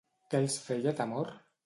[0.31, 1.31] Què els feia temor?